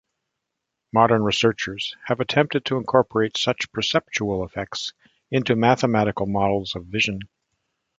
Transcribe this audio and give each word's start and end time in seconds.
Modern 0.91 1.21
researchers 1.21 1.95
have 2.05 2.19
attempted 2.21 2.65
to 2.65 2.77
incorporate 2.77 3.37
such 3.37 3.71
perceptual 3.71 4.43
effects 4.43 4.93
into 5.29 5.55
mathematical 5.55 6.25
models 6.25 6.75
of 6.75 6.87
vision. 6.87 7.19